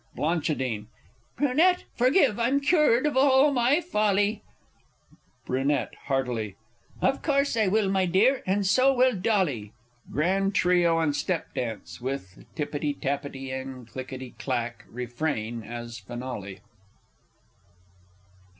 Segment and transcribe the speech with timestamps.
[0.15, 0.33] Bl.
[1.37, 4.41] Brunette, forgive I'm cured of all my folly!
[5.45, 5.59] Br.
[6.05, 6.55] (heartily).
[7.03, 9.73] Of course I will, my dear, and so will dolly!
[10.11, 16.61] [_Grand Trio and Step dance, with "tippity tappity," and "clickity clack" refrain as finale.